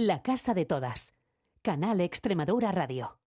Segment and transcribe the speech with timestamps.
[0.00, 1.16] La Casa de Todas.
[1.60, 3.18] Canal Extremadura Radio.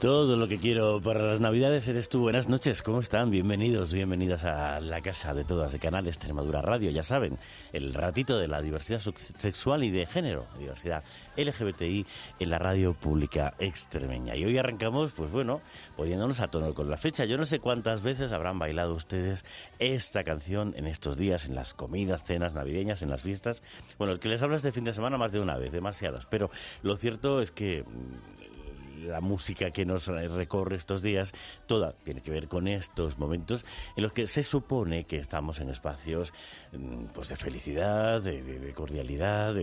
[0.00, 2.20] Todo lo que quiero para las Navidades eres tú.
[2.20, 3.30] Buenas noches, ¿cómo están?
[3.30, 6.90] Bienvenidos, bienvenidas a la casa de todas de Canal Extremadura Radio.
[6.90, 7.36] Ya saben,
[7.74, 9.02] el ratito de la diversidad
[9.36, 11.04] sexual y de género, diversidad
[11.36, 12.06] LGBTI
[12.38, 14.34] en la radio pública extremeña.
[14.36, 15.60] Y hoy arrancamos, pues bueno,
[15.98, 17.26] poniéndonos a tono con la fecha.
[17.26, 19.44] Yo no sé cuántas veces habrán bailado ustedes
[19.78, 23.62] esta canción en estos días, en las comidas, cenas navideñas, en las fiestas.
[23.98, 26.24] Bueno, el que les habla este fin de semana más de una vez, demasiadas.
[26.24, 26.50] Pero
[26.82, 28.39] lo cierto es que mm,
[29.00, 31.32] la música que nos recorre estos días,
[31.66, 33.64] toda tiene que ver con estos momentos
[33.96, 36.32] en los que se supone que estamos en espacios
[36.72, 39.54] mm, pues de felicidad, de, cordialidad,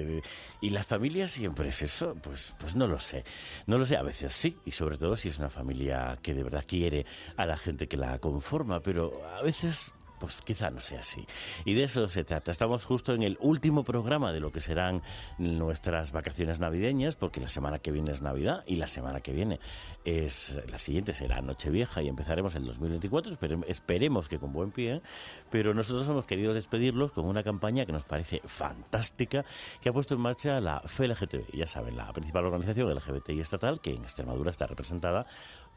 [0.62, 3.24] y las familias siempre es eso, pues, pues no lo sé,
[3.66, 6.44] no lo sé, a veces sí, y sobre todo si es una familia que de
[6.44, 7.06] verdad quiere
[7.36, 11.26] a la gente que la conforma, pero a veces pues quizá no sea así.
[11.66, 12.52] Y de eso se trata.
[12.52, 15.02] Estamos justo en el último programa de lo que serán
[15.38, 19.60] nuestras vacaciones navideñas, porque la semana que viene es Navidad y la semana que viene
[20.06, 23.38] es la siguiente será Nochevieja y empezaremos en 2024.
[23.68, 25.02] Esperemos que con buen pie,
[25.50, 29.46] pero nosotros hemos querido despedirlos con una campaña que nos parece fantástica
[29.82, 31.56] que ha puesto en marcha la FLGTB.
[31.56, 35.26] Ya saben, la principal organización LGBTI estatal que en Extremadura está representada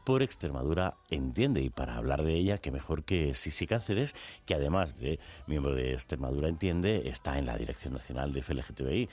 [0.03, 1.61] por Extremadura Entiende.
[1.61, 5.91] Y para hablar de ella, que mejor que Sisi Cáceres, que además de miembro de
[5.93, 9.09] Extremadura Entiende, está en la Dirección Nacional de FLGTBI.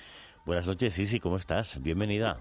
[0.46, 1.82] Buenas noches, Sisi, ¿cómo estás?
[1.82, 2.38] Bienvenida.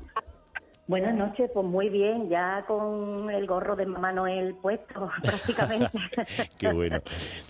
[0.87, 5.91] Buenas noches, pues muy bien, ya con el gorro de Mamá Noel puesto prácticamente.
[6.57, 7.01] Qué bueno.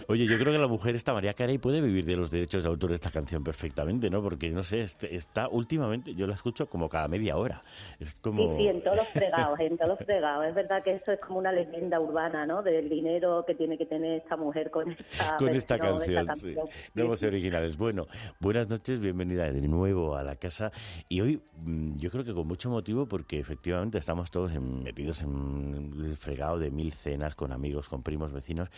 [0.07, 2.69] Oye, yo creo que la mujer esta María Carey puede vivir de los derechos de
[2.69, 4.23] autor de esta canción perfectamente, ¿no?
[4.23, 7.61] Porque, no sé, este, está últimamente, yo la escucho como cada media hora.
[7.99, 8.57] Es como...
[8.57, 10.47] Sí, sí, en todos los fregados, en todos los fregados.
[10.47, 12.63] Es verdad que eso es como una leyenda urbana, ¿no?
[12.63, 16.27] Del dinero que tiene que tener esta mujer con esta, con esta canción.
[16.37, 16.55] Sí.
[16.95, 17.77] Nuevos originales.
[17.77, 18.07] Bueno,
[18.39, 20.71] buenas noches, bienvenida de nuevo a la casa.
[21.07, 25.21] Y hoy, mm, yo creo que con mucho motivo, porque que efectivamente estamos todos metidos
[25.21, 28.69] en el fregado de mil cenas con amigos, con primos, vecinos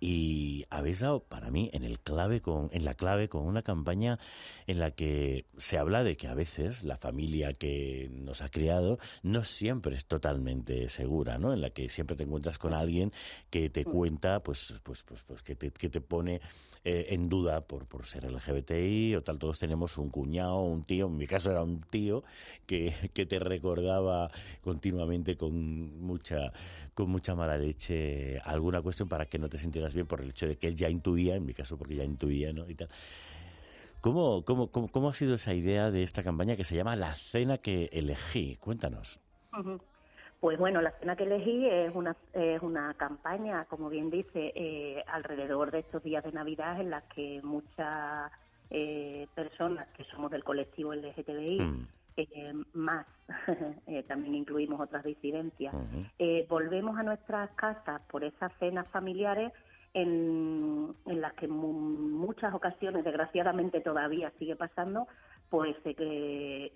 [0.00, 4.18] y habéis dado para mí en el clave con en la clave con una campaña
[4.66, 8.98] en la que se habla de que a veces la familia que nos ha criado
[9.22, 13.12] no siempre es totalmente segura no en la que siempre te encuentras con alguien
[13.50, 16.40] que te cuenta pues pues pues pues que te, que te pone
[16.84, 19.38] eh, en duda por, por ser LGBTI o tal.
[19.38, 22.22] Todos tenemos un cuñado un tío en mi caso era un tío
[22.66, 24.30] que, que te recordaba
[24.62, 26.52] continuamente con mucha
[26.94, 30.46] con mucha mala leche alguna cuestión para que no te sintieras bien por el hecho
[30.46, 32.68] de que él ya intuía, en mi caso porque ya intuía, ¿no?
[32.68, 32.88] Y tal.
[34.00, 37.58] ¿Cómo, cómo, cómo, ha sido esa idea de esta campaña que se llama La Cena
[37.58, 38.56] que elegí?
[38.56, 39.20] Cuéntanos.
[40.40, 45.02] Pues bueno, La Cena que elegí es una, es una campaña, como bien dice, eh,
[45.08, 48.30] alrededor de estos días de Navidad en las que muchas
[48.70, 51.86] eh, personas que somos del colectivo LGTBI mm.
[52.18, 53.06] Eh, más,
[53.86, 55.72] eh, también incluimos otras disidencias,
[56.18, 59.52] eh, volvemos a nuestras casas por esas cenas familiares
[60.02, 65.06] en, las que en muchas ocasiones, desgraciadamente todavía sigue pasando,
[65.50, 66.72] pues que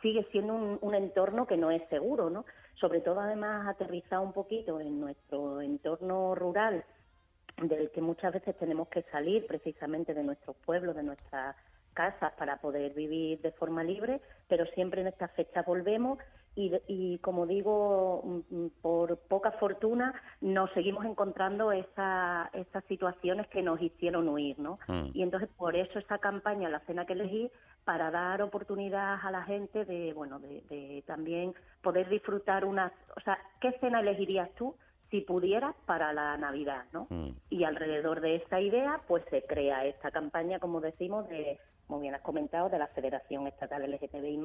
[0.00, 2.44] sigue siendo un, entorno que no es seguro, ¿no?
[2.74, 6.84] sobre todo además aterrizado un poquito en nuestro entorno rural,
[7.62, 11.56] del que muchas veces tenemos que salir precisamente de nuestros pueblos, de nuestras
[11.92, 16.18] casas para poder vivir de forma libre, pero siempre en esta fecha volvemos
[16.58, 22.50] y, como digo, mm, mm, por poca fortuna nos seguimos encontrando esas
[22.88, 24.78] situaciones que nos hicieron huir, ¿no?
[24.88, 25.10] Mm.
[25.14, 27.50] Y entonces por eso esa campaña, la cena que elegí,
[27.84, 33.38] para dar oportunidad a la gente de, bueno, de, también poder disfrutar unas, o sea,
[33.60, 34.74] ¿qué cena elegirías tú?
[35.10, 37.08] si pudieras para la Navidad, ¿no?
[37.48, 42.14] Y alrededor de esta idea, pues se crea esta campaña, como decimos, de, como bien
[42.14, 44.38] has comentado, de la Federación Estatal LGTBI+,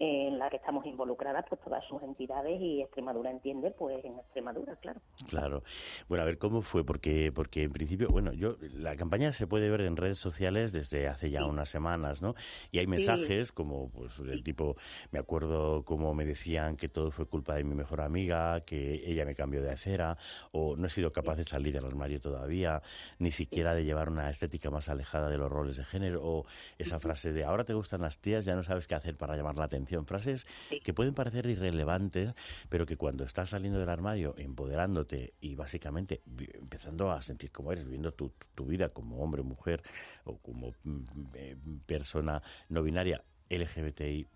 [0.00, 4.74] en la que estamos involucradas pues todas sus entidades y Extremadura entiende pues en Extremadura
[4.76, 5.00] claro.
[5.28, 5.62] Claro.
[6.08, 9.68] Bueno a ver cómo fue porque porque en principio bueno yo la campaña se puede
[9.68, 12.34] ver en redes sociales desde hace ya unas semanas no
[12.72, 14.76] y hay mensajes como pues el tipo
[15.10, 19.26] me acuerdo como me decían que todo fue culpa de mi mejor amiga que ella
[19.26, 20.16] me cambió de acera
[20.52, 22.80] o no he sido capaz de salir del armario todavía
[23.18, 26.46] ni siquiera de llevar una estética más alejada de los roles de género o
[26.78, 29.58] esa frase de ahora te gustan las tías ya no sabes qué hacer para llamar
[29.58, 30.46] la atención frases
[30.82, 32.32] que pueden parecer irrelevantes,
[32.68, 36.22] pero que cuando estás saliendo del armario, empoderándote y básicamente
[36.54, 39.82] empezando a sentir cómo eres, viviendo tu, tu vida como hombre, mujer
[40.24, 41.04] o como mm,
[41.34, 41.56] eh,
[41.86, 44.28] persona no binaria, LGBTI+,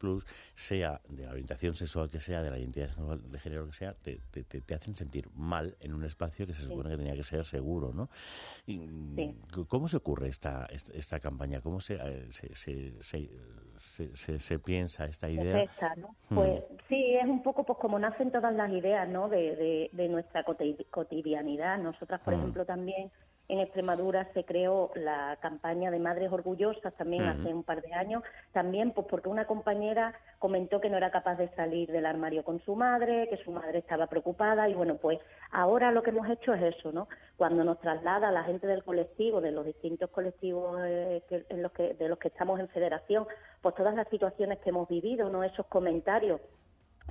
[0.57, 4.21] sea de la orientación sexual que sea, de la identidad de género que sea, te,
[4.33, 7.93] te, hacen sentir mal en un espacio que se supone que tenía que ser seguro,
[7.93, 8.11] ¿no?
[9.69, 11.61] ¿Cómo se ocurre esta, esta, campaña?
[11.61, 12.29] ¿Cómo se, eh,
[13.01, 13.31] se,
[14.15, 15.65] se, se, piensa esta idea?
[16.29, 16.35] Hmm.
[16.35, 19.29] Pues sí, es un poco pues como nacen todas las ideas, ¿no?
[19.29, 20.45] De, de, nuestra
[20.91, 21.79] cotidianidad.
[21.79, 22.39] Nosotras, por hmm.
[22.39, 23.11] ejemplo, también
[23.49, 28.23] en Extremadura se creó la campaña de Madres Orgullosas también hace un par de años,
[28.53, 32.61] también pues porque una compañera comentó que no era capaz de salir del armario con
[32.61, 35.19] su madre, que su madre estaba preocupada y bueno, pues
[35.51, 37.07] ahora lo que hemos hecho es eso, ¿no?
[37.37, 41.95] Cuando nos traslada la gente del colectivo, de los distintos colectivos eh, en los que,
[41.95, 43.27] de los que estamos en federación,
[43.61, 45.45] pues todas las situaciones que hemos vivido, ¿no?
[45.45, 46.41] Esos comentarios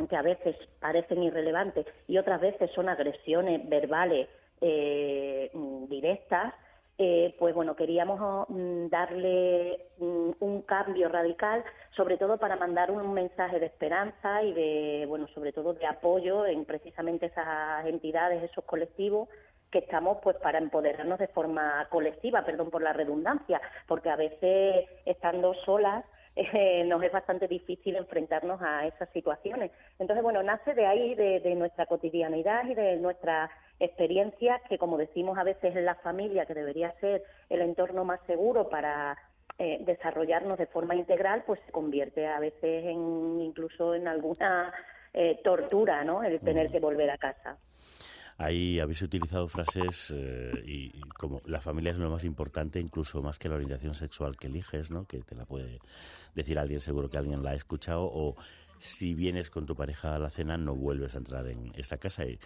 [0.10, 4.28] que a veces parecen irrelevantes y otras veces son agresiones verbales
[4.66, 5.52] eh,
[5.90, 6.54] directas,
[6.98, 11.64] eh, pues bueno, queríamos mm, darle mm, un cambio radical,
[11.96, 16.46] sobre todo para mandar un mensaje de esperanza y de, bueno, sobre todo de apoyo
[16.46, 19.28] en precisamente esas entidades, esos colectivos
[19.72, 24.86] que estamos pues para empoderarnos de forma colectiva, perdón por la redundancia, porque a veces
[25.06, 26.06] estando solas
[26.36, 29.72] eh, nos es bastante difícil enfrentarnos a esas situaciones.
[30.00, 33.50] Entonces, bueno, nace de ahí, de nuestra cotidianidad y de nuestra
[33.80, 38.20] experiencias que, como decimos a veces en la familia, que debería ser el entorno más
[38.28, 39.18] seguro para
[39.60, 44.74] eh, desarrollarnos de forma integral, pues se convierte a veces en incluso en alguna
[45.14, 46.24] eh, tortura, ¿no?
[46.24, 47.58] El tener que volver a casa.
[48.38, 53.38] Ahí habéis utilizado frases eh, y, como la familia es lo más importante, incluso más
[53.38, 55.06] que la orientación sexual que eliges, ¿no?
[55.06, 55.80] Que te la puede
[56.34, 58.36] decir alguien, seguro que alguien la ha escuchado, o
[58.80, 62.26] si vienes con tu pareja a la cena no vuelves a entrar en esa casa.
[62.26, 62.40] Y,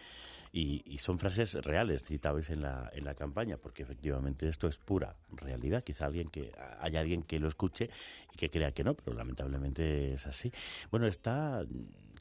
[0.60, 5.16] y, son frases reales, citabais en la, en la campaña, porque efectivamente esto es pura
[5.32, 5.84] realidad.
[5.84, 7.90] Quizá alguien que haya alguien que lo escuche
[8.34, 10.52] y que crea que no, pero lamentablemente es así.
[10.90, 11.64] Bueno, está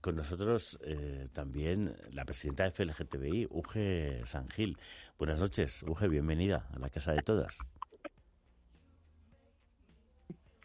[0.03, 4.77] con nosotros eh, también la presidenta de FLGTBI, Uge Sangil.
[5.19, 7.59] Buenas noches, Uge, bienvenida a la Casa de Todas.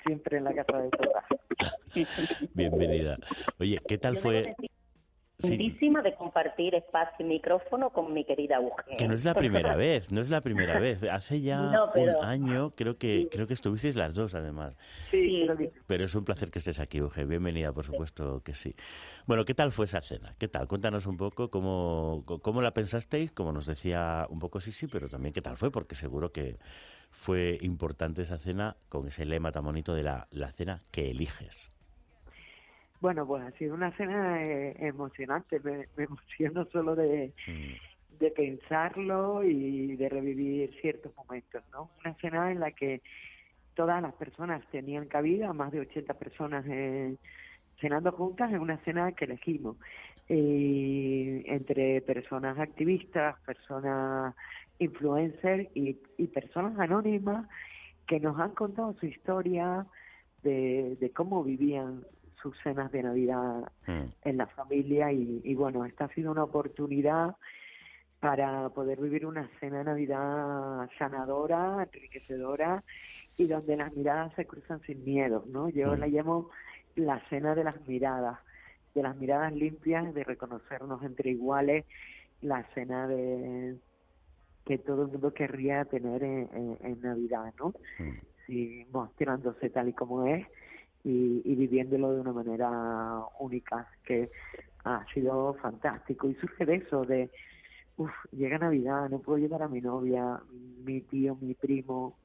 [0.05, 1.25] Siempre en la Casa de Todas.
[2.53, 3.17] bienvenida.
[3.59, 4.53] Oye, ¿qué tal fue?
[5.41, 8.97] De compartir espacio y micrófono con mi querida Eugenio.
[8.97, 11.03] Que no es la primera vez, no es la primera vez.
[11.03, 14.77] Hace ya un año creo que creo que estuvisteis las dos además.
[15.09, 15.47] Sí,
[15.87, 17.29] pero es un placer que estés aquí, Eugenio.
[17.29, 18.75] Bienvenida, por supuesto que sí.
[19.25, 20.35] Bueno, ¿qué tal fue esa cena?
[20.37, 20.67] ¿Qué tal?
[20.67, 25.07] Cuéntanos un poco cómo, cómo la pensasteis, como nos decía un poco sí, sí, pero
[25.09, 26.57] también qué tal fue, porque seguro que
[27.09, 31.71] fue importante esa cena con ese lema tan bonito de la, la cena que eliges.
[33.01, 38.19] Bueno, pues ha sido una cena eh, emocionante, me, emociono solo de, mm.
[38.19, 41.89] de pensarlo y de revivir ciertos momentos, ¿no?
[42.05, 43.01] Una cena en la que
[43.73, 47.15] todas las personas tenían cabida, más de 80 personas eh,
[47.79, 49.77] cenando juntas, en una cena que elegimos,
[50.29, 54.35] eh, entre personas activistas, personas
[54.77, 57.47] influencers y, y personas anónimas
[58.05, 59.87] que nos han contado su historia
[60.43, 62.03] de, de cómo vivían
[62.41, 64.03] sus cenas de Navidad mm.
[64.23, 67.35] en la familia y, bueno, esta ha sido una oportunidad
[68.19, 72.83] para poder vivir una cena de Navidad sanadora, enriquecedora
[73.37, 75.69] y donde las miradas se cruzan sin miedo, ¿no?
[75.69, 75.99] Yo mm.
[75.99, 76.49] la llamo
[76.95, 78.39] la cena de las miradas,
[78.93, 81.85] de las miradas limpias, de reconocernos entre iguales,
[82.41, 83.77] la cena de
[84.65, 87.73] que todo el mundo querría tener en, Navidad, ¿no?
[87.99, 88.91] Mm.
[88.91, 90.45] Mostrándose tal y como es
[91.03, 94.29] y, y viviéndolo de una manera única, que
[94.83, 96.29] ha sido fantástico.
[96.29, 97.29] Y surge de eso, de,
[97.97, 100.39] uff, llega Navidad, no puedo llevar a mi novia,
[100.83, 102.17] mi tío, mi primo.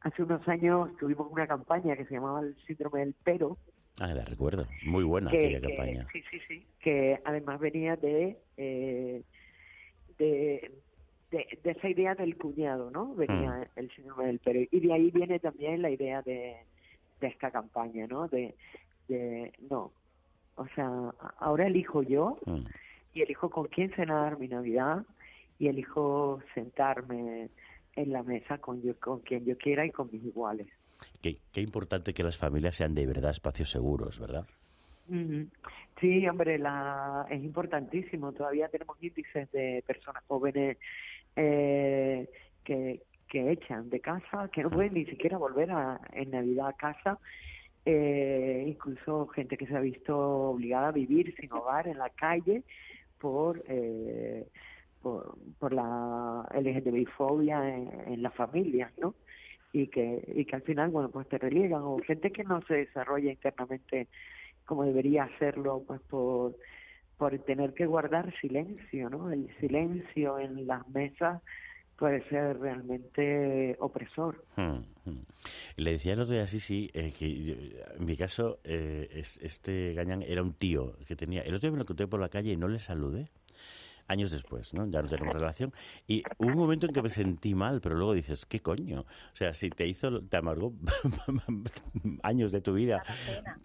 [0.00, 3.56] Hace unos años tuvimos una campaña que se llamaba el síndrome del pero.
[4.00, 4.66] Ah, la recuerdo.
[4.86, 6.06] Muy buena aquella campaña.
[6.12, 6.66] Sí, sí, sí.
[6.80, 9.22] Que además venía de, eh,
[10.18, 10.72] de,
[11.30, 13.14] de, esa idea del cuñado, ¿no?
[13.14, 13.78] Venía mm.
[13.78, 14.60] el síndrome del pero.
[14.70, 16.56] Y de ahí viene también la idea de,
[17.22, 18.28] de esta campaña, ¿no?
[18.28, 18.54] De,
[19.08, 19.92] de, no,
[20.56, 22.66] o sea, ahora elijo yo mm.
[23.14, 25.04] y elijo con quién cenar mi Navidad
[25.58, 27.48] y elijo sentarme
[27.94, 30.66] en la mesa con, yo, con quien yo quiera y con mis iguales.
[31.20, 34.46] Qué, qué importante que las familias sean de verdad espacios seguros, ¿verdad?
[36.00, 38.32] Sí, hombre, la, es importantísimo.
[38.32, 40.78] Todavía tenemos índices de personas jóvenes
[41.36, 42.28] eh,
[42.64, 46.72] que, que echan de casa, que no pueden ni siquiera volver a, en Navidad a
[46.74, 47.18] casa
[47.86, 52.62] eh, incluso gente que se ha visto obligada a vivir sin hogar en la calle
[53.18, 54.46] por eh,
[55.00, 59.14] por, por la LGTBI-fobia en, en las familias, ¿no?
[59.72, 62.74] Y que, y que al final, bueno, pues te reliegan, o gente que no se
[62.74, 64.08] desarrolla internamente
[64.66, 66.54] como debería hacerlo, pues por,
[67.16, 69.32] por tener que guardar silencio, ¿no?
[69.32, 71.42] El silencio en las mesas
[71.96, 74.44] puede ser realmente opresor.
[74.56, 75.22] Hmm, hmm.
[75.76, 80.22] Le decía el otro día sí, sí, eh, que en mi caso eh, este Gañán
[80.22, 81.42] era un tío que tenía...
[81.42, 83.26] El otro día me lo encontré por la calle y no le saludé.
[84.08, 84.84] Años después, ¿no?
[84.90, 85.72] Ya no tenemos relación.
[86.08, 89.02] Y hubo un momento en que me sentí mal, pero luego dices, ¿qué coño?
[89.02, 90.74] O sea, si te hizo, te amargó
[92.22, 93.02] años de tu vida,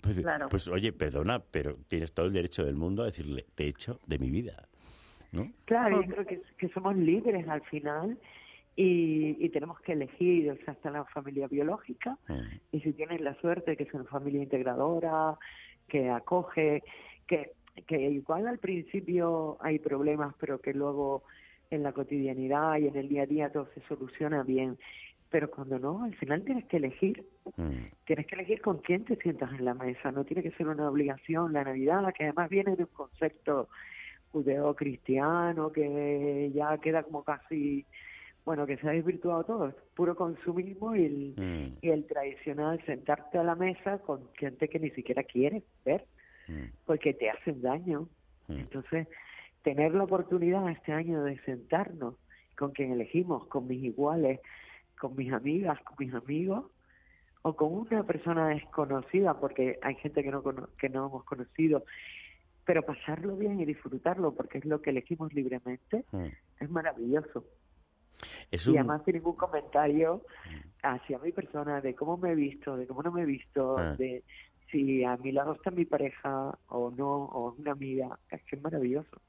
[0.01, 3.99] pues, pues oye, perdona, pero tienes todo el derecho del mundo a decirle, te echo
[4.05, 4.67] de mi vida.
[5.65, 8.17] Claro, yo creo que, que somos libres al final
[8.79, 12.75] y, tenemos que elegir, o sea, está la familia biológica mm.
[12.75, 15.35] y si tienes la suerte de que es una familia integradora,
[15.87, 16.83] que acoge,
[17.25, 17.53] que,
[17.87, 21.23] que igual al principio hay problemas, pero que luego
[21.71, 24.77] en la cotidianidad y en el día a día todo se soluciona bien.
[25.29, 27.25] Pero cuando no, al final tienes que elegir.
[27.57, 27.87] Mm.
[28.05, 30.11] Tienes que elegir con quién te sientas en la mesa.
[30.11, 33.67] No tiene que ser una obligación la Navidad, que además viene de un concepto
[34.31, 37.85] judeo-cristiano que ya queda como casi,
[38.45, 41.77] bueno, que se ha desvirtuado todo, es puro consumismo y el, mm.
[41.81, 46.05] y el tradicional sentarte a la mesa con gente que ni siquiera quiere ver,
[46.47, 46.65] mm.
[46.85, 48.07] porque te hacen daño.
[48.47, 48.59] Mm.
[48.59, 49.07] Entonces,
[49.63, 52.15] tener la oportunidad este año de sentarnos
[52.57, 54.39] con quien elegimos, con mis iguales,
[54.99, 56.65] con mis amigas, con mis amigos,
[57.43, 60.43] o con una persona desconocida, porque hay gente que no,
[60.77, 61.83] que no hemos conocido
[62.67, 66.25] pero pasarlo bien y disfrutarlo porque es lo que elegimos libremente mm.
[66.59, 67.45] es maravilloso.
[68.51, 70.85] Y además sin ningún comentario mm.
[70.85, 73.95] hacia mi persona de cómo me he visto, de cómo no me he visto, ah.
[73.97, 74.25] de
[74.69, 78.61] si a mi lado está mi pareja o no, o una amiga, es que es
[78.61, 79.21] maravilloso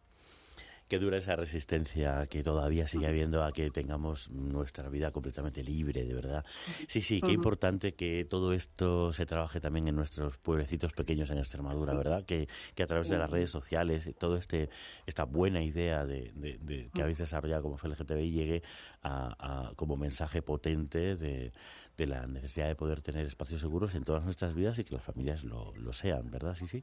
[0.88, 6.04] que dura esa resistencia que todavía sigue habiendo a que tengamos nuestra vida completamente libre,
[6.04, 6.44] de verdad.
[6.86, 11.38] Sí, sí, qué importante que todo esto se trabaje también en nuestros pueblecitos pequeños en
[11.38, 12.24] Extremadura, ¿verdad?
[12.24, 14.70] Que, que a través de las redes sociales, todo este
[15.06, 18.62] esta buena idea de, que habéis desarrollado como FLGTBI llegue
[19.02, 21.52] a, como mensaje potente de,
[21.98, 25.44] la necesidad de poder tener espacios seguros en todas nuestras vidas y que las familias
[25.44, 26.54] lo, lo sean, ¿verdad?
[26.54, 26.82] Sí, sí.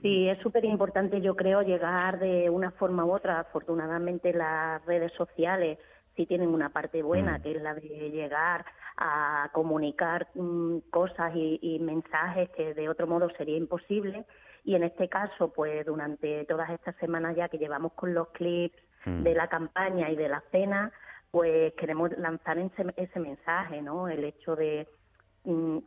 [0.00, 3.40] Sí, es súper importante, yo creo, llegar de una forma u otra.
[3.40, 5.78] Afortunadamente, las redes sociales
[6.16, 7.42] sí tienen una parte buena, mm.
[7.42, 8.64] que es la de llegar
[8.96, 14.24] a comunicar mm, cosas y, mensajes que de otro modo sería imposible.
[14.64, 18.78] Y en este caso, pues durante todas estas semanas ya que llevamos con los clips
[19.04, 19.22] mm.
[19.22, 20.92] de la campaña y de la cena,
[21.30, 24.08] pues queremos lanzar ese, ese mensaje, ¿no?
[24.08, 24.86] El hecho de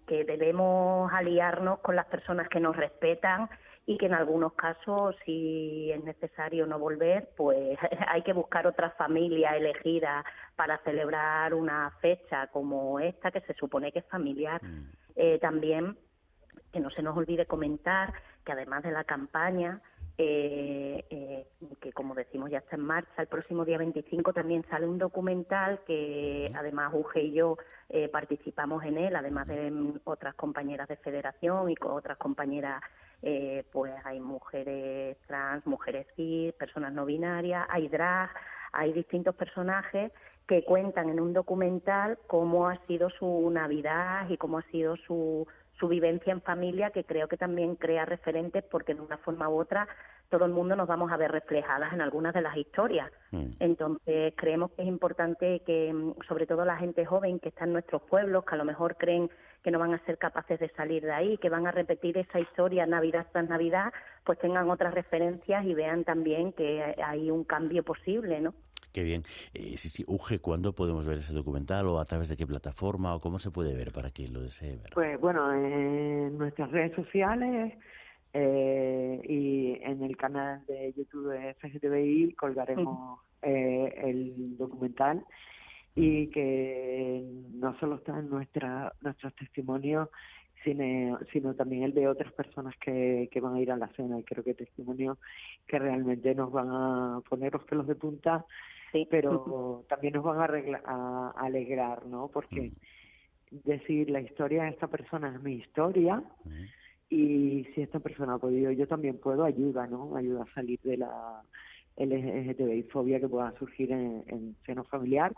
[0.07, 3.49] que debemos aliarnos con las personas que nos respetan
[3.87, 7.77] y que en algunos casos, si es necesario no volver, pues
[8.07, 10.25] hay que buscar otra familia elegida
[10.55, 14.63] para celebrar una fecha como esta, que se supone que es familiar.
[14.63, 14.89] Mm.
[15.15, 15.97] Eh, también,
[16.73, 18.13] que no se nos olvide comentar
[18.43, 19.81] que además de la campaña,
[20.17, 21.47] eh, eh,
[21.79, 25.81] que como decimos ya está en marcha, el próximo día 25 también sale un documental
[25.85, 27.57] que además Uge y yo
[28.11, 29.71] participamos en él, además de
[30.03, 32.81] otras compañeras de federación y con otras compañeras
[33.27, 38.29] eh, pues hay mujeres trans, mujeres cis, personas no binarias, hay drag,
[38.71, 40.11] hay distintos personajes
[40.47, 45.47] que cuentan en un documental cómo ha sido su Navidad y cómo ha sido su,
[45.79, 49.59] su vivencia en familia, que creo que también crea referentes porque de una forma u
[49.59, 49.87] otra
[50.29, 53.11] todo el mundo nos vamos a ver reflejadas en algunas de las historias.
[53.31, 53.51] Mm.
[53.59, 57.73] Entonces, creemos que es importante que, mm, sobre todo la gente joven que está en
[57.73, 59.29] nuestros pueblos, que a lo mejor creen
[59.63, 62.39] que no van a ser capaces de salir de ahí, que van a repetir esa
[62.39, 67.83] historia Navidad tras Navidad, pues tengan otras referencias y vean también que hay un cambio
[67.83, 68.53] posible, ¿no?
[68.95, 69.23] Qué bien.
[69.53, 73.13] Eh, sí, sí, Uge, ¿cuándo podemos ver ese documental o a través de qué plataforma
[73.13, 74.91] o cómo se puede ver para quien lo desee ver?
[74.93, 77.73] Pues bueno, en nuestras redes sociales
[78.31, 85.25] eh, y en el canal de YouTube de FGTBI colgaremos eh, el documental
[85.93, 87.21] y que
[87.53, 90.07] no solo está en nuestra, nuestros testimonios,
[90.63, 94.17] sino, sino también el de otras personas que, que van a ir a la cena.
[94.17, 95.17] Y creo que testimonios
[95.67, 98.45] que realmente nos van a poner los pelos de punta,
[99.09, 102.29] pero también nos van a, a, alegrar, ¿no?
[102.29, 102.71] Porque
[103.51, 106.23] decir la historia de esta persona es mi historia
[107.09, 110.15] y si esta persona ha podido, yo también puedo, ayuda, ¿no?
[110.15, 111.41] Ayuda a salir de la
[111.97, 115.33] LGTBI fobia que pueda surgir en, en seno familiar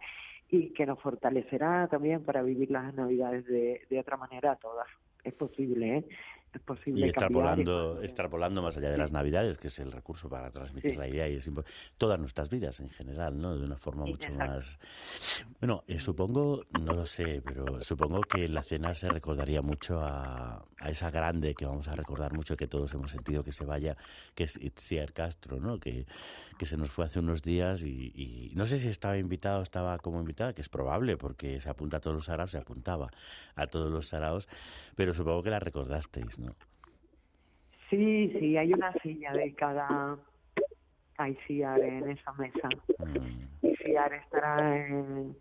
[0.50, 4.88] y que nos fortalecerá también para vivir las navidades de, de otra manera todas.
[5.24, 6.06] Es posible, ¿eh?
[6.58, 7.06] Es posible.
[7.06, 11.08] Y extrapolando, extrapolando más allá de las Navidades, que es el recurso para transmitir la
[11.08, 11.50] idea y es
[11.98, 13.58] todas nuestras vidas en general, ¿no?
[13.58, 14.80] De una forma mucho más.
[15.60, 20.66] Bueno, eh, supongo, no lo sé, pero supongo que la cena se recordaría mucho a,
[20.80, 23.96] a, esa grande que vamos a recordar mucho, que todos hemos sentido que se vaya,
[24.36, 25.80] que es Itziar Castro, ¿no?
[25.80, 26.06] Que,
[26.58, 29.64] que se nos fue hace unos días y, y no sé si estaba invitado o
[29.64, 33.10] estaba como invitada, que es probable, porque se apunta a todos los saraos, se apuntaba
[33.56, 34.48] a todos los saraos,
[34.96, 36.47] pero supongo que la recordasteis, ¿no?
[37.90, 40.18] Sí, sí, hay una silla de cada
[41.18, 42.70] hay Ciar en esa mesa.
[43.00, 43.48] Mm.
[43.62, 45.36] Estará en,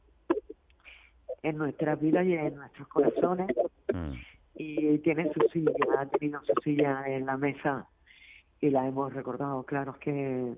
[1.42, 3.48] en nuestras vidas y en nuestros corazones.
[3.92, 4.12] Mm.
[4.54, 7.86] Y tiene su silla, ha tenido su silla en la mesa
[8.60, 9.62] y la hemos recordado.
[9.64, 10.54] Claro que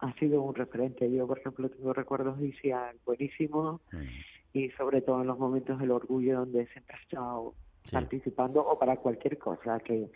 [0.00, 1.10] ha sido un referente.
[1.10, 4.58] Yo, por ejemplo, tengo recuerdos de Ciar buenísimos mm.
[4.58, 7.54] y sobre todo en los momentos del orgullo donde siempre ha estado
[7.90, 10.10] participando o para cualquier cosa que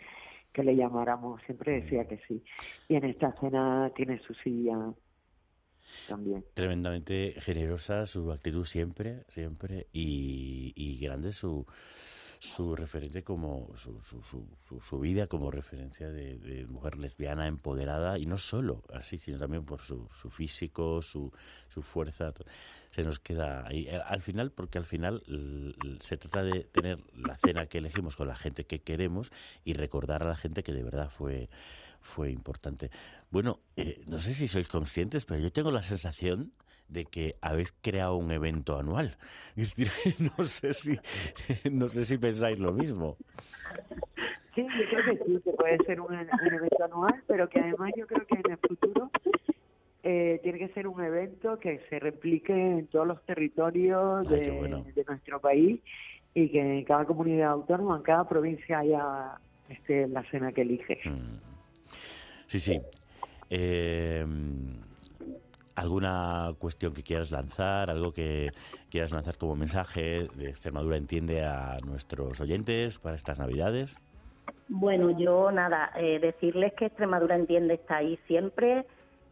[0.55, 2.41] que le llamáramos, siempre decía que sí.
[2.87, 4.93] Y en esta cena tiene su silla
[6.07, 6.45] también.
[6.53, 11.65] Tremendamente generosa su actitud siempre, siempre, y, y grande su,
[12.45, 18.25] su referente como su, su, su, su vida como referencia de, mujer lesbiana empoderada y
[18.25, 21.31] no solo así sino también por su, su físico su,
[21.69, 22.33] su fuerza
[22.91, 23.87] se nos queda ahí.
[23.87, 25.23] Eh, al final porque al final
[25.99, 29.31] se trata de tener la cena que elegimos con la gente que queremos
[29.63, 31.49] y recordar a la gente que de verdad fue
[32.01, 32.91] fue importante.
[33.31, 36.53] Bueno eh, no sé si sois conscientes pero yo tengo la sensación
[36.87, 39.17] de que habéis creado un evento anual.
[40.37, 40.97] no sé si
[41.71, 43.17] no sé si pensáis lo mismo.
[44.53, 48.07] Sí, yo creo que sí, que puede ser un, evento anual, pero que además yo
[48.07, 49.11] creo que en el futuro
[50.03, 55.41] eh, tiene que ser un evento que se replique en todos los territorios de, nuestro
[55.41, 55.81] país
[56.33, 61.01] y que en cada comunidad autónoma, en cada provincia haya este, la cena que elige.
[61.03, 61.39] Mm.
[62.45, 62.79] Sí, sí.
[63.49, 64.25] Eh,
[65.75, 68.49] ¿Alguna cuestión que quieras lanzar, algo que
[68.89, 73.99] quieras lanzar como mensaje de Extremadura Entiende a nuestros oyentes para estas Navidades?
[74.69, 78.85] Bueno, yo nada, eh, decirles que Extremadura Entiende está ahí siempre,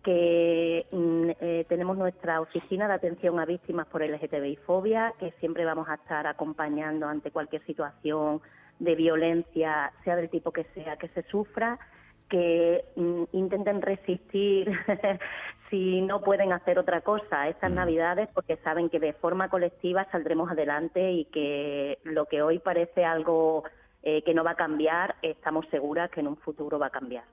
[0.03, 5.63] que mm, eh, tenemos nuestra oficina de atención a víctimas por LGTBI fobia, que siempre
[5.63, 8.41] vamos a estar acompañando ante cualquier situación
[8.79, 11.79] de violencia, sea del tipo que sea, que se sufra
[12.29, 14.71] que mm, intenten resistir
[15.73, 17.75] si no pueden hacer otra cosa estas mm.
[17.75, 23.03] navidades porque saben que de forma colectiva saldremos adelante y que lo que hoy parece
[23.03, 23.63] algo
[24.03, 27.23] eh, que no va a cambiar, estamos seguras que en un futuro va a cambiar.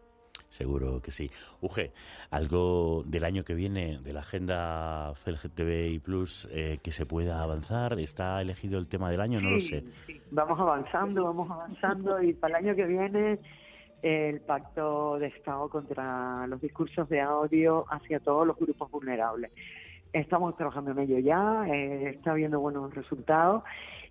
[0.49, 1.31] Seguro que sí.
[1.61, 1.93] Uge,
[2.31, 8.01] algo del año que viene, de la agenda LGTBI Plus, eh, que se pueda avanzar.
[8.01, 9.41] ¿Está elegido el tema del año?
[9.43, 9.85] no lo sé.
[10.31, 13.39] Vamos avanzando, vamos avanzando y para el año que viene
[14.03, 19.51] el pacto de Estado contra los discursos de audio hacia todos los grupos vulnerables.
[20.13, 23.63] Estamos trabajando en ello ya, eh, está habiendo buenos resultados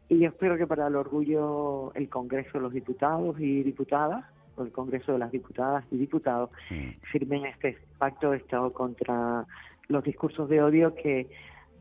[0.07, 4.25] y yo espero que para el orgullo el Congreso de los Diputados y Diputadas,
[4.55, 6.89] o el Congreso de las Diputadas y Diputados, mm.
[7.11, 9.45] firmen este pacto de Estado contra
[9.87, 11.27] los discursos de odio que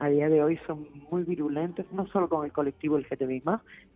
[0.01, 3.43] a día de hoy son muy virulentos, no solo con el colectivo LGTBI+,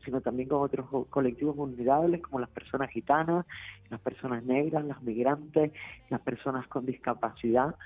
[0.04, 3.46] sino también con otros colectivos vulnerables como las personas gitanas,
[3.90, 5.72] las personas negras, las migrantes,
[6.10, 7.76] las personas con discapacidad.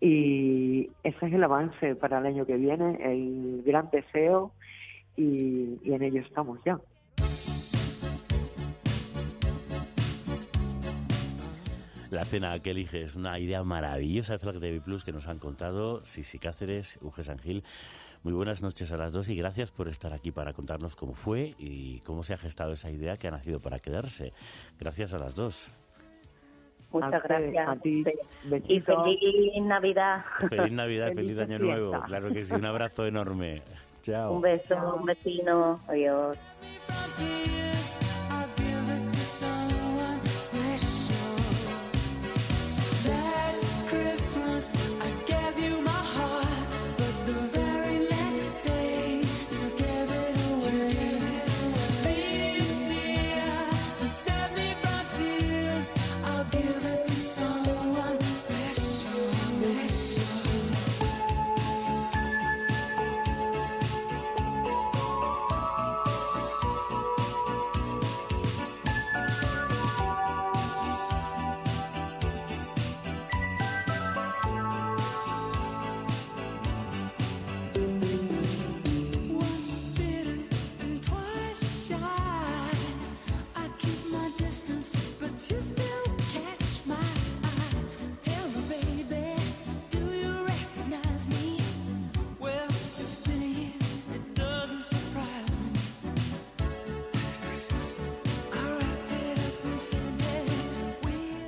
[0.00, 4.52] Y ese es el avance para el año que viene, el gran deseo
[5.16, 6.80] y en ello estamos ya.
[12.14, 15.40] La cena que elige es una idea maravillosa de Flag TV Plus que nos han
[15.40, 17.64] contado Sisi Cáceres, Uge Sangil.
[18.22, 21.56] Muy buenas noches a las dos y gracias por estar aquí para contarnos cómo fue
[21.58, 24.32] y cómo se ha gestado esa idea que ha nacido para quedarse.
[24.78, 25.74] Gracias a las dos.
[26.92, 27.68] Muchas gracias.
[27.68, 28.04] A ti.
[28.68, 30.24] Y feliz Navidad.
[30.48, 32.00] Feliz Navidad, feliz, Año Nuevo.
[32.02, 33.62] Claro que sí, un abrazo enorme.
[34.02, 34.34] Chao.
[34.34, 35.80] Un beso, un vecino.
[35.88, 36.38] Adiós.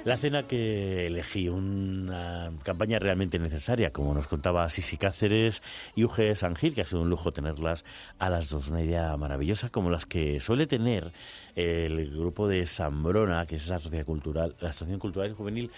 [0.06, 5.64] La cena que elegí, una campaña realmente necesaria, como nos contaba Sisi Cáceres
[5.96, 7.84] y Uge Sangil, que ha sido un lujo tenerlas
[8.20, 8.68] a las dos.
[8.68, 11.10] Una idea maravillosa, como las que suele tener
[11.56, 15.72] el grupo de Sambrona, que es esa asociación cultural, la Asociación Cultural y Juvenil,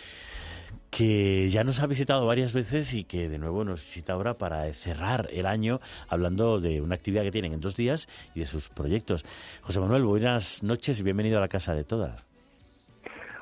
[0.90, 4.70] que ya nos ha visitado varias veces y que de nuevo nos visita ahora para
[4.74, 8.68] cerrar el año hablando de una actividad que tienen en dos días y de sus
[8.68, 9.24] proyectos.
[9.62, 12.37] José Manuel, buenas noches y bienvenido a la Casa de Todas.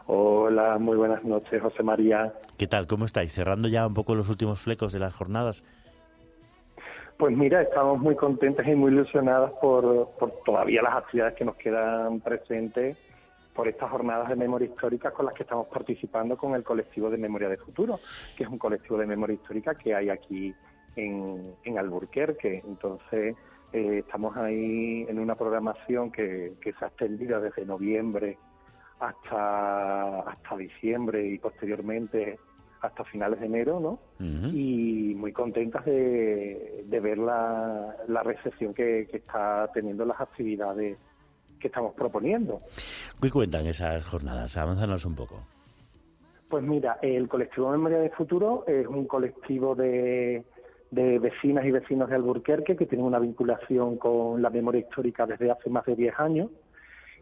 [0.09, 2.33] Hola, muy buenas noches, José María.
[2.57, 2.87] ¿Qué tal?
[2.87, 3.33] ¿Cómo estáis?
[3.33, 5.65] Cerrando ya un poco los últimos flecos de las jornadas.
[7.19, 11.57] Pues mira, estamos muy contentos y muy ilusionadas por, por todavía las actividades que nos
[11.57, 12.97] quedan presentes
[13.53, 17.17] por estas jornadas de memoria histórica con las que estamos participando con el colectivo de
[17.17, 17.99] Memoria de Futuro,
[18.37, 20.55] que es un colectivo de memoria histórica que hay aquí
[20.95, 22.63] en, en Alburquerque.
[22.65, 23.35] Entonces,
[23.73, 28.39] eh, estamos ahí en una programación que, que se ha extendido desde noviembre
[29.01, 32.39] hasta, hasta diciembre y posteriormente
[32.81, 33.99] hasta finales de enero, ¿no?
[34.53, 40.99] Y muy contentas de, de ver la, la recepción que, que, está teniendo las actividades
[41.59, 42.61] que estamos proponiendo.
[43.21, 44.57] ¿Qué cuentan esas jornadas?
[44.57, 45.41] Avanzanos un poco.
[46.49, 50.45] Pues mira, el colectivo Memoria de Futuro es un colectivo de,
[50.91, 55.51] de vecinas y vecinos de Alburquerque que tienen una vinculación con la memoria histórica desde
[55.51, 56.51] hace más de 10 años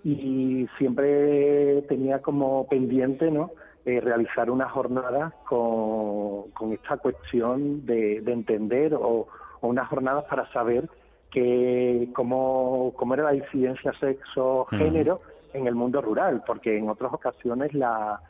[0.04, 3.50] y siempre tenía como pendiente ¿no?
[3.86, 9.26] Eh, realizar una jornada con, con esta cuestión de, de entender o,
[9.60, 10.88] o unas jornadas para saber
[11.30, 15.20] que cómo, cómo era la disidencia sexo-género
[15.52, 18.20] en el mundo rural, porque en otras ocasiones la,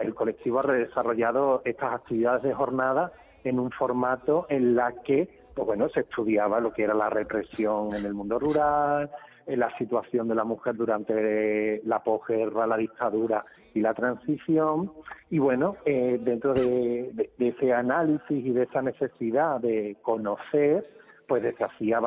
[0.00, 3.12] el colectivo ha desarrollado estas actividades de jornada
[3.44, 7.94] en un formato en la que pues bueno, se estudiaba lo que era la represión
[7.94, 9.10] en el mundo rural,
[9.46, 14.92] la situación de la mujer durante la posguerra, la dictadura y la transición.
[15.30, 20.88] Y bueno, eh, dentro de, ese análisis y de esa necesidad de conocer,
[21.26, 22.00] pues desde hacía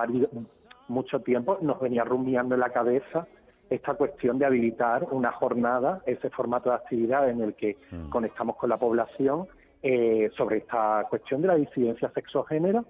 [0.88, 3.28] mucho tiempo nos venía rumiando en la cabeza
[3.70, 8.10] esta cuestión de habilitar una jornada, ese formato de actividad en el que mm.
[8.10, 9.48] conectamos con la población
[9.82, 12.86] eh, sobre esta cuestión de la disidencia sexo-género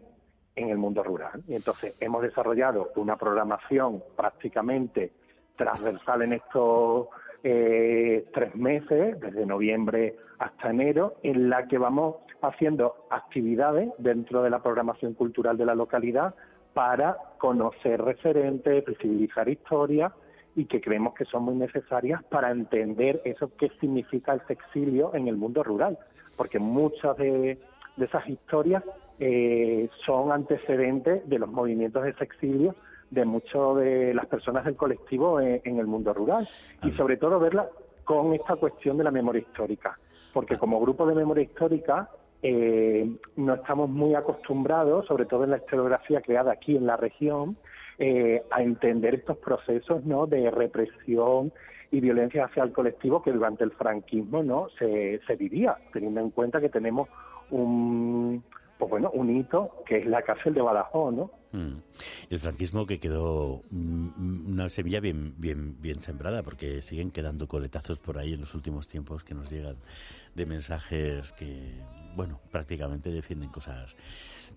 [0.56, 1.44] en el mundo rural.
[1.48, 5.12] Y entonces hemos desarrollado una programación prácticamente
[5.56, 7.08] transversal en estos
[7.44, 14.50] eh, tres meses, desde noviembre hasta enero, en la que vamos haciendo actividades dentro de
[14.50, 16.36] la programación cultural de la localidad
[16.74, 20.12] para conocer referentes, visibilizar historias
[20.56, 25.28] y que creemos que son muy necesarias para entender eso que significa el sexilio en
[25.28, 25.98] el mundo rural,
[26.36, 27.60] porque muchas de,
[27.98, 28.84] de esas historias
[29.20, 32.76] eh, son antecedentes de los movimientos de exilio
[33.12, 36.48] de muchas de las personas del colectivo en, el mundo rural.
[36.84, 37.70] Y sobre todo verla
[38.04, 39.98] con esta cuestión de la memoria histórica,
[40.34, 42.10] porque como grupo de memoria histórica
[42.42, 47.58] eh, no estamos muy acostumbrados, sobre todo en la historiografía creada aquí en la región,
[47.98, 50.28] eh, a entender estos procesos ¿no?
[50.28, 51.54] de represión
[51.92, 56.32] y violencia hacia el colectivo que durante el franquismo no se, se vivía, teniendo en
[56.32, 57.08] cuenta que tenemos
[57.52, 58.44] un
[58.78, 61.32] pues bueno, un hito que es la cárcel de Badajoz, ¿no?
[61.54, 61.78] Mm.
[62.30, 68.00] El franquismo que quedó mm, una semilla bien, bien, bien sembrada, porque siguen quedando coletazos
[68.00, 69.78] por ahí en los últimos tiempos que nos llegan
[70.36, 71.80] de mensajes que,
[72.16, 73.96] bueno, prácticamente defienden cosas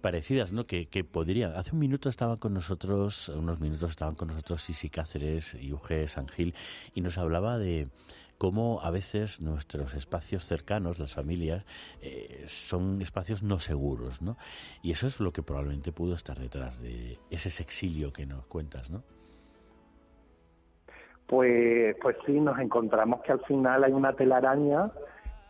[0.00, 0.66] parecidas, ¿no?
[0.66, 1.54] Que, que podrían.
[1.54, 6.08] Hace un minuto estaban con nosotros, unos minutos estaban con nosotros Sisi Cáceres y Uge
[6.08, 6.54] Sangil,
[6.94, 7.88] y nos hablaba de
[8.38, 11.64] cómo a veces nuestros espacios cercanos, las familias,
[12.00, 14.36] eh, son espacios no seguros, ¿no?
[14.82, 18.90] Y eso es lo que probablemente pudo estar detrás de ese exilio que nos cuentas,
[18.90, 19.02] ¿no?
[21.26, 24.90] Pues, pues sí, nos encontramos que al final hay una telaraña,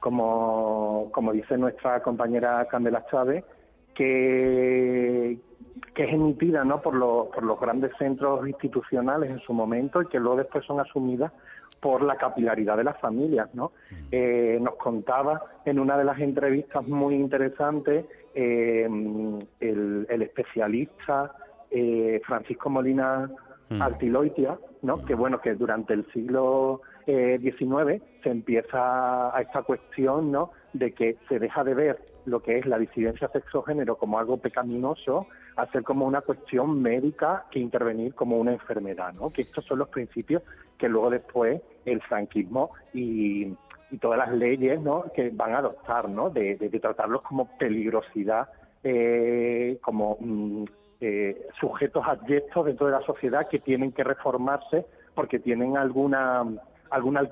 [0.00, 3.44] como, como dice nuestra compañera Candela Chávez,
[3.94, 5.38] que,
[5.94, 6.80] que es emitida ¿no?
[6.80, 10.80] por, los, por los grandes centros institucionales en su momento y que luego después son
[10.80, 11.32] asumidas
[11.80, 13.72] por la capilaridad de las familias, ¿no?
[13.90, 13.94] Mm.
[14.10, 18.88] Eh, nos contaba en una de las entrevistas muy interesantes eh,
[19.60, 21.34] el, especialista
[21.70, 23.30] eh, Francisco Molina
[23.68, 23.82] mm.
[23.82, 24.98] Artiloitia, ¿no?
[24.98, 25.04] Mm.
[25.04, 30.50] Que bueno, que durante el siglo XIX se empieza a esta cuestión, ¿no?
[30.74, 35.26] De que se deja de ver lo que es la disidencia sexo-género como algo pecaminoso
[35.58, 39.30] hacer como una cuestión médica que intervenir como una enfermedad, ¿no?
[39.30, 40.42] Que estos son los principios
[40.78, 43.54] que luego después el franquismo y,
[44.02, 45.06] todas las leyes, ¿no?
[45.14, 46.28] Que van a adoptar, ¿no?
[46.28, 48.48] De, tratarlos como peligrosidad,
[48.84, 50.64] eh, como mm,
[51.00, 56.44] eh, sujetos adyectos dentro de la sociedad que tienen que reformarse porque tienen alguna
[56.90, 57.28] alguna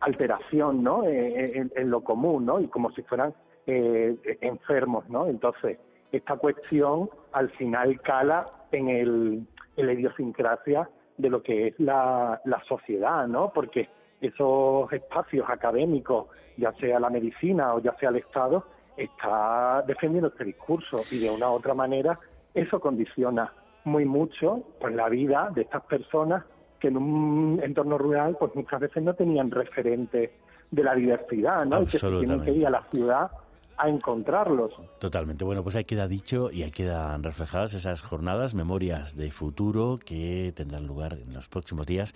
[0.00, 1.04] alteración, ¿no?
[1.04, 2.58] Eh, en, en, lo común, ¿no?
[2.58, 3.34] Y como si fueran
[3.66, 5.26] enfermos, ¿no?
[5.26, 5.78] Entonces
[6.12, 12.40] esta cuestión al final cala en, el, en la idiosincrasia de lo que es la,
[12.44, 13.52] la sociedad, ¿no?
[13.52, 13.88] Porque
[14.20, 18.64] esos espacios académicos, ya sea la medicina o ya sea el Estado,
[18.96, 22.18] está defendiendo este discurso y de una u otra manera
[22.54, 23.52] eso condiciona
[23.84, 26.44] muy mucho pues, la vida de estas personas
[26.80, 30.30] que en un entorno rural pues muchas veces no tenían referentes
[30.70, 31.82] de la diversidad, ¿no?
[31.82, 33.30] Y que tienen que ir a la ciudad
[33.78, 34.72] a encontrarlos.
[34.98, 35.44] Totalmente.
[35.44, 40.52] Bueno, pues ahí queda dicho y ahí quedan reflejadas esas jornadas, memorias de futuro que
[40.54, 42.14] tendrán lugar en los próximos días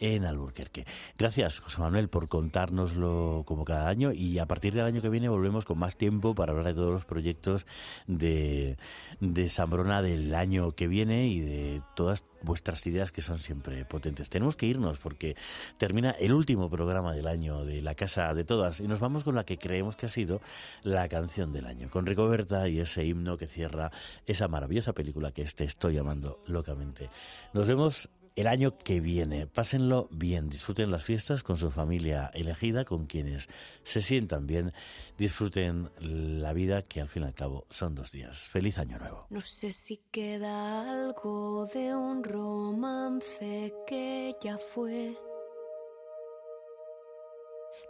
[0.00, 0.86] en Alburquerque.
[1.18, 5.28] Gracias, José Manuel, por contárnoslo como cada año y a partir del año que viene
[5.28, 7.66] volvemos con más tiempo para hablar de todos los proyectos
[8.06, 8.76] de,
[9.20, 14.30] de Sambrona del año que viene y de todas vuestras ideas que son siempre potentes.
[14.30, 15.36] Tenemos que irnos porque
[15.76, 19.34] termina el último programa del año de La Casa de Todas y nos vamos con
[19.34, 20.40] la que creemos que ha sido
[20.82, 23.90] la canción del año, con Ricoberta y ese himno que cierra
[24.26, 27.10] esa maravillosa película que te estoy llamando locamente.
[27.52, 29.48] Nos vemos el año que viene.
[29.48, 33.48] Pásenlo bien, disfruten las fiestas con su familia elegida, con quienes
[33.82, 34.72] se sientan bien,
[35.16, 38.48] disfruten la vida que al fin y al cabo son dos días.
[38.48, 39.26] Feliz año nuevo.
[39.30, 45.14] No sé si queda algo de un romance que ya fue.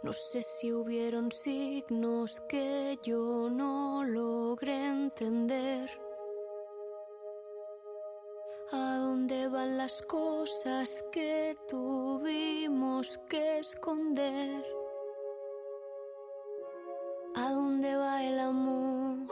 [0.01, 6.08] No sé si hubieron signos que yo no logré entender.
[8.71, 14.63] ¿A dónde van las cosas que tuvimos que esconder?
[17.35, 19.27] ¿A dónde va el amor?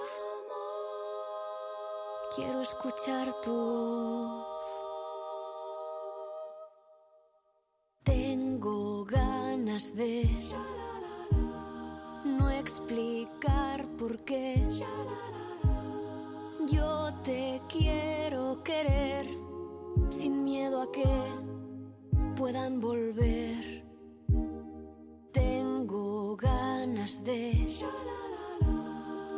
[2.35, 4.83] Quiero escuchar tu voz.
[8.05, 10.27] Tengo ganas de
[12.25, 14.67] no explicar por qué
[16.71, 18.26] yo te quiero
[18.67, 19.25] querer
[20.09, 21.07] sin miedo a que
[22.35, 23.85] puedan volver.
[25.31, 27.73] Tengo ganas de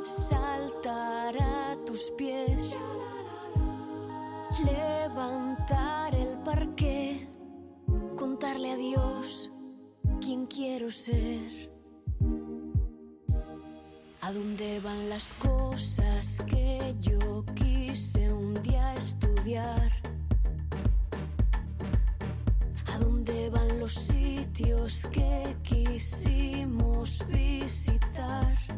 [0.03, 2.81] saltar a tus pies,
[4.65, 7.29] levantar el parque,
[8.17, 9.51] contarle a Dios
[10.21, 11.68] quién quiero ser.
[14.29, 19.91] ¿A dónde van las cosas que yo quise un día estudiar?
[22.93, 28.68] ¿A dónde van los sitios que quisimos visitar?